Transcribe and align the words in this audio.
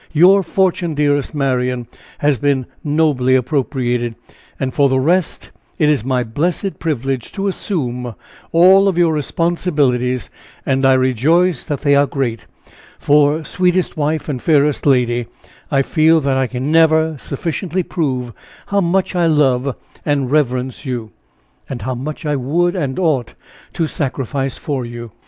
Your 0.13 0.41
fortune, 0.41 0.95
dearest 0.95 1.35
Marian, 1.35 1.85
has 2.21 2.39
been 2.39 2.65
nobly 2.83 3.35
appropriated 3.35 4.15
and 4.59 4.73
for 4.73 4.89
the 4.89 4.99
rest, 4.99 5.51
it 5.77 5.89
is 5.89 6.03
my 6.03 6.23
blessed 6.23 6.79
privilege 6.79 7.31
to 7.33 7.45
assume 7.47 8.15
all 8.51 8.97
your 8.97 9.13
responsibilities 9.13 10.31
and 10.65 10.85
I 10.85 10.93
rejoice 10.93 11.63
that 11.65 11.81
they 11.81 11.93
are 11.93 12.07
great! 12.07 12.47
for, 12.97 13.43
sweetest 13.43 13.95
wife, 13.95 14.27
and 14.27 14.41
fairest 14.41 14.87
lady, 14.87 15.27
I 15.69 15.83
feel 15.83 16.19
that 16.21 16.35
I 16.51 16.57
never 16.57 17.09
can 17.09 17.19
sufficiently 17.19 17.83
prove 17.83 18.33
how 18.69 18.81
much 18.81 19.13
I 19.13 19.27
love 19.27 19.75
and 20.03 20.31
reverence 20.31 20.83
you 20.83 21.11
how 21.81 21.93
much 21.93 22.25
I 22.25 22.35
would 22.35 22.75
and 22.75 22.97
ought 22.97 23.35
to 23.73 23.85
sacrifice 23.85 24.57
for 24.57 24.83
you!" 24.83 25.11